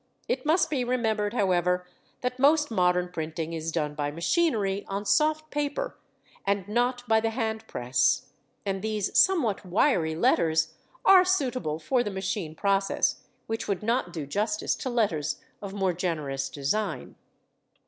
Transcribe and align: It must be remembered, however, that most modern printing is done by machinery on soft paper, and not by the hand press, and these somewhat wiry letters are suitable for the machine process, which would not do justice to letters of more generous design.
It 0.27 0.47
must 0.47 0.71
be 0.71 0.83
remembered, 0.83 1.35
however, 1.35 1.85
that 2.21 2.39
most 2.39 2.71
modern 2.71 3.09
printing 3.09 3.53
is 3.53 3.71
done 3.71 3.93
by 3.93 4.09
machinery 4.09 4.83
on 4.87 5.05
soft 5.05 5.51
paper, 5.51 5.95
and 6.43 6.67
not 6.67 7.07
by 7.07 7.19
the 7.19 7.29
hand 7.29 7.67
press, 7.67 8.25
and 8.65 8.81
these 8.81 9.15
somewhat 9.15 9.63
wiry 9.63 10.15
letters 10.15 10.73
are 11.05 11.23
suitable 11.23 11.77
for 11.77 12.01
the 12.03 12.09
machine 12.09 12.55
process, 12.55 13.17
which 13.45 13.67
would 13.67 13.83
not 13.83 14.11
do 14.11 14.25
justice 14.25 14.73
to 14.77 14.89
letters 14.89 15.39
of 15.61 15.71
more 15.71 15.93
generous 15.93 16.49
design. 16.49 17.13